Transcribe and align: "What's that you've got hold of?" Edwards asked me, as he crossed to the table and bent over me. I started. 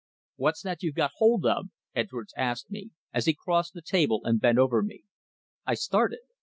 "What's 0.37 0.63
that 0.63 0.81
you've 0.81 0.95
got 0.95 1.11
hold 1.17 1.45
of?" 1.45 1.67
Edwards 1.93 2.33
asked 2.35 2.71
me, 2.71 2.89
as 3.13 3.27
he 3.27 3.35
crossed 3.39 3.73
to 3.73 3.77
the 3.77 3.83
table 3.83 4.21
and 4.23 4.41
bent 4.41 4.57
over 4.57 4.81
me. 4.81 5.03
I 5.63 5.75
started. 5.75 6.21